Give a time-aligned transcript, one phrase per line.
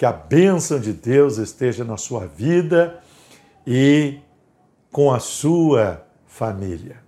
[0.00, 3.02] Que a bênção de Deus esteja na sua vida
[3.66, 4.18] e
[4.90, 7.02] com a sua família.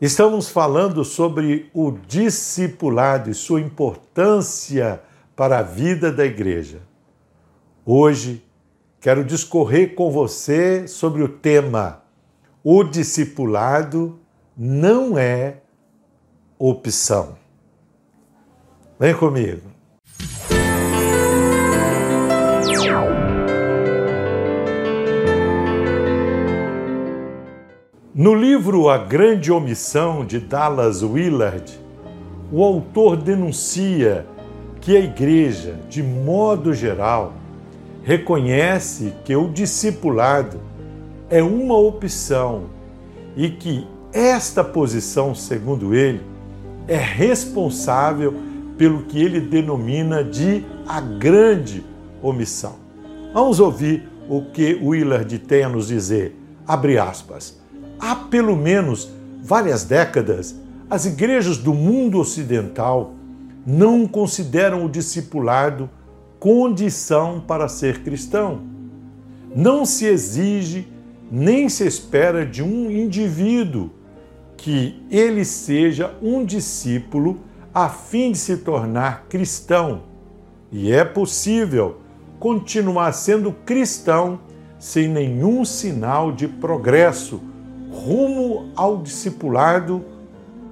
[0.00, 5.02] Estamos falando sobre o discipulado e sua importância
[5.36, 6.80] para a vida da igreja.
[7.84, 8.42] Hoje
[8.98, 12.02] quero discorrer com você sobre o tema
[12.64, 14.18] O discipulado
[14.56, 15.58] não é
[16.58, 17.36] opção.
[18.98, 19.79] Vem comigo.
[28.20, 31.80] No livro A Grande Omissão de Dallas Willard,
[32.52, 34.26] o autor denuncia
[34.78, 37.32] que a igreja, de modo geral,
[38.02, 40.60] reconhece que o discipulado
[41.30, 42.64] é uma opção
[43.34, 46.20] e que esta posição, segundo ele,
[46.86, 48.34] é responsável
[48.76, 51.82] pelo que ele denomina de a grande
[52.22, 52.74] omissão.
[53.32, 56.36] Vamos ouvir o que Willard tem a nos dizer.
[56.68, 57.59] Abre aspas.
[58.00, 59.10] Há pelo menos
[59.42, 60.56] várias décadas,
[60.88, 63.12] as igrejas do mundo ocidental
[63.66, 65.90] não consideram o discipulado
[66.38, 68.62] condição para ser cristão.
[69.54, 70.88] Não se exige
[71.30, 73.90] nem se espera de um indivíduo
[74.56, 77.40] que ele seja um discípulo
[77.72, 80.04] a fim de se tornar cristão.
[80.72, 81.98] E é possível
[82.38, 84.40] continuar sendo cristão
[84.78, 87.42] sem nenhum sinal de progresso
[88.00, 90.02] rumo ao discipulado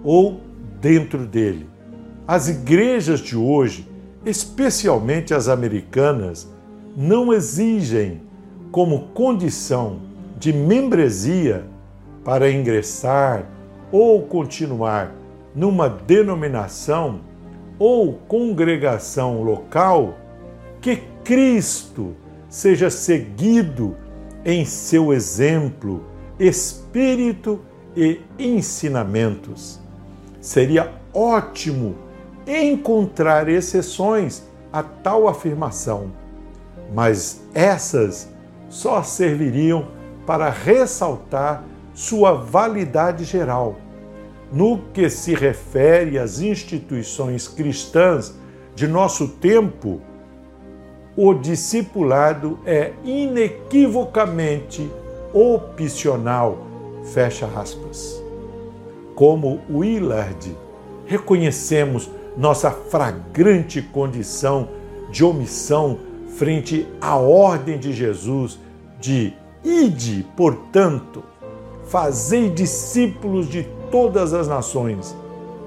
[0.02, 0.40] ou
[0.80, 1.68] dentro dele.
[2.26, 3.88] As igrejas de hoje,
[4.24, 6.48] especialmente as americanas,
[6.96, 8.22] não exigem
[8.70, 10.00] como condição
[10.38, 11.64] de membresia
[12.24, 13.44] para ingressar
[13.90, 15.14] ou continuar
[15.54, 17.20] numa denominação
[17.78, 20.16] ou congregação local,
[20.80, 22.14] que Cristo
[22.48, 23.96] seja seguido
[24.44, 26.04] em seu exemplo,
[26.38, 27.60] espírito
[27.96, 29.80] e ensinamentos.
[30.40, 31.96] Seria ótimo
[32.46, 36.12] encontrar exceções a tal afirmação,
[36.94, 38.28] mas essas
[38.68, 39.88] só serviriam
[40.26, 43.76] para ressaltar sua validade geral.
[44.52, 48.34] No que se refere às instituições cristãs
[48.74, 50.00] de nosso tempo,
[51.16, 54.88] o discipulado é inequivocamente
[55.38, 56.58] opcional.
[57.12, 58.22] Fecha aspas.
[59.14, 60.56] Como Willard,
[61.06, 64.68] reconhecemos nossa flagrante condição
[65.10, 65.98] de omissão
[66.36, 68.58] frente à ordem de Jesus
[69.00, 69.32] de
[69.64, 71.22] Ide, portanto,
[71.86, 75.16] fazei discípulos de todas as nações,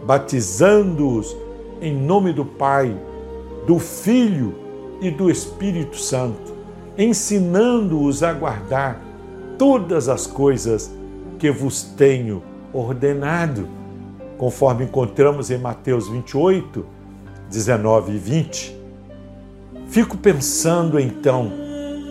[0.05, 1.35] batizando-os
[1.81, 2.95] em nome do Pai,
[3.67, 4.55] do Filho
[5.01, 6.53] e do Espírito Santo,
[6.97, 9.10] ensinando-os a guardar
[9.61, 10.91] todas as coisas
[11.37, 12.41] que vos tenho
[12.73, 13.67] ordenado,
[14.35, 16.83] conforme encontramos em Mateus 28,
[17.47, 18.77] 19 e 20.
[19.87, 21.51] Fico pensando então,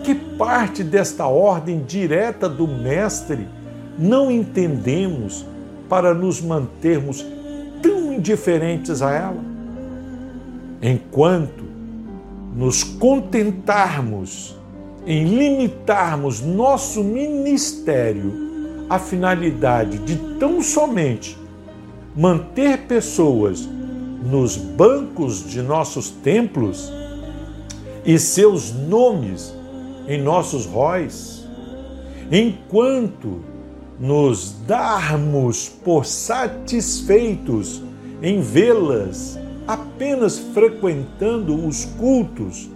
[0.01, 3.45] que parte desta ordem direta do Mestre
[3.99, 5.45] não entendemos
[5.89, 7.25] para nos mantermos
[7.81, 9.43] tão indiferentes a ela?
[10.81, 11.65] Enquanto
[12.55, 14.60] nos contentarmos
[15.05, 21.37] em limitarmos nosso ministério à finalidade de tão somente
[22.15, 23.67] manter pessoas
[24.23, 26.91] nos bancos de nossos templos
[28.05, 29.53] e seus nomes
[30.07, 31.47] em nossos róis,
[32.31, 33.41] enquanto
[33.99, 37.81] nos darmos por satisfeitos
[38.21, 42.69] em vê-las apenas frequentando os cultos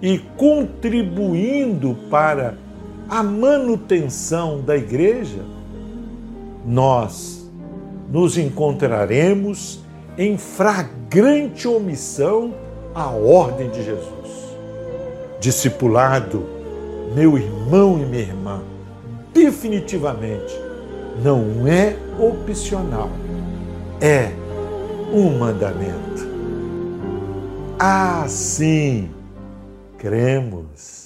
[0.00, 2.56] e contribuindo para
[3.08, 5.42] a manutenção da igreja,
[6.66, 7.50] nós
[8.10, 9.80] nos encontraremos
[10.16, 12.54] em flagrante omissão
[12.94, 14.56] à ordem de Jesus.
[15.40, 16.44] Discipulado
[17.14, 18.62] meu irmão e minha irmã,
[19.32, 20.58] definitivamente
[21.22, 23.10] não é opcional,
[24.00, 24.32] é
[25.12, 26.26] um mandamento.
[27.78, 29.10] Assim
[30.04, 31.03] cremos.